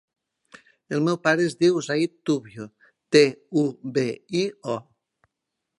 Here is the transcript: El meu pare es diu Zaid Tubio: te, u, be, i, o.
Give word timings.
El 0.97 1.03
meu 1.07 1.19
pare 1.27 1.45
es 1.49 1.55
diu 1.59 1.77
Zaid 1.89 2.15
Tubio: 2.29 2.67
te, 3.17 3.25
u, 3.65 3.67
be, 3.99 4.09
i, 4.43 4.45
o. 4.77 4.81